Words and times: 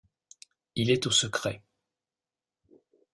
Il 0.73 0.89
est 0.89 1.05
au 1.05 1.11
secret. 1.11 1.61